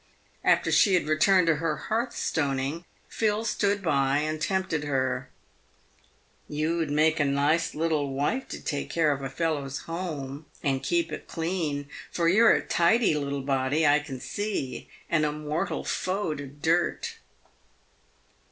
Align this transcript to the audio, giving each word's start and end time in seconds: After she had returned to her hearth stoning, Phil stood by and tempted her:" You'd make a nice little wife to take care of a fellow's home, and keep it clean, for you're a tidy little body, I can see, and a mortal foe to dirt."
After 0.43 0.71
she 0.71 0.95
had 0.95 1.05
returned 1.05 1.45
to 1.45 1.57
her 1.57 1.75
hearth 1.77 2.15
stoning, 2.17 2.85
Phil 3.07 3.45
stood 3.45 3.83
by 3.83 4.17
and 4.17 4.41
tempted 4.41 4.83
her:" 4.85 5.29
You'd 6.49 6.89
make 6.89 7.19
a 7.19 7.23
nice 7.23 7.75
little 7.75 8.11
wife 8.11 8.47
to 8.47 8.59
take 8.63 8.89
care 8.89 9.11
of 9.11 9.21
a 9.21 9.29
fellow's 9.29 9.81
home, 9.81 10.47
and 10.63 10.81
keep 10.81 11.11
it 11.11 11.27
clean, 11.27 11.87
for 12.11 12.27
you're 12.27 12.49
a 12.51 12.65
tidy 12.65 13.13
little 13.13 13.43
body, 13.43 13.85
I 13.85 13.99
can 13.99 14.19
see, 14.19 14.89
and 15.07 15.23
a 15.23 15.31
mortal 15.31 15.83
foe 15.83 16.33
to 16.33 16.47
dirt." 16.47 17.19